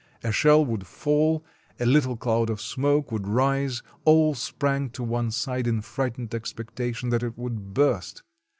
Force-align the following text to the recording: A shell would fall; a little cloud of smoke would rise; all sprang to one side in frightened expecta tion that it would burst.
A 0.23 0.31
shell 0.31 0.65
would 0.65 0.87
fall; 0.87 1.45
a 1.79 1.85
little 1.85 2.17
cloud 2.17 2.49
of 2.49 2.59
smoke 2.59 3.11
would 3.11 3.27
rise; 3.27 3.83
all 4.03 4.33
sprang 4.33 4.89
to 4.89 5.03
one 5.03 5.29
side 5.29 5.67
in 5.67 5.81
frightened 5.81 6.31
expecta 6.31 6.95
tion 6.95 7.09
that 7.09 7.21
it 7.21 7.37
would 7.37 7.75
burst. 7.75 8.23